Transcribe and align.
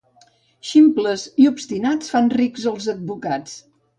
Ximples 0.69 1.25
i 1.43 1.45
obstinats 1.51 2.11
fan 2.15 2.31
rics 2.39 2.67
els 2.75 2.91
advocats. 2.97 3.57